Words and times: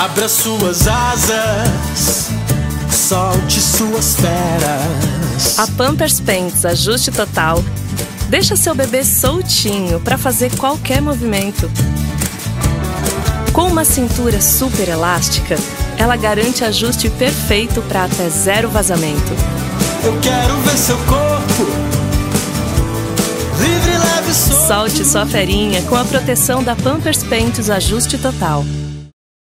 Abra 0.00 0.30
suas 0.30 0.88
asas, 0.88 2.30
solte 2.90 3.60
suas 3.60 4.16
feras. 4.16 5.58
A 5.58 5.66
Pampers 5.76 6.18
Pants 6.20 6.64
Ajuste 6.64 7.10
Total 7.10 7.62
deixa 8.30 8.56
seu 8.56 8.74
bebê 8.74 9.04
soltinho 9.04 10.00
para 10.00 10.16
fazer 10.16 10.56
qualquer 10.56 11.02
movimento. 11.02 11.70
Com 13.52 13.66
uma 13.66 13.84
cintura 13.84 14.40
super 14.40 14.88
elástica, 14.88 15.56
ela 15.98 16.16
garante 16.16 16.64
ajuste 16.64 17.10
perfeito 17.10 17.82
para 17.82 18.04
até 18.04 18.26
zero 18.30 18.70
vazamento. 18.70 19.34
Eu 20.02 20.18
quero 20.22 20.56
ver 20.62 20.78
seu 20.78 20.96
corpo 21.00 21.66
livre, 23.60 23.98
leve, 23.98 24.32
solto. 24.32 24.66
Solte 24.66 25.04
sua 25.04 25.26
ferinha 25.26 25.82
com 25.82 25.94
a 25.94 26.06
proteção 26.06 26.64
da 26.64 26.74
Pampers 26.74 27.22
Pants 27.22 27.68
Ajuste 27.68 28.16
Total. 28.16 28.64